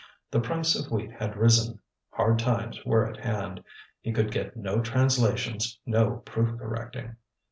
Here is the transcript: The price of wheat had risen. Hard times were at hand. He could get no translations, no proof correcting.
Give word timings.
The 0.31 0.39
price 0.39 0.73
of 0.75 0.89
wheat 0.91 1.11
had 1.11 1.37
risen. 1.37 1.77
Hard 2.09 2.39
times 2.39 2.83
were 2.83 3.05
at 3.05 3.17
hand. 3.17 3.63
He 4.01 4.11
could 4.11 4.31
get 4.31 4.57
no 4.57 4.81
translations, 4.81 5.79
no 5.85 6.23
proof 6.25 6.57
correcting. 6.57 7.17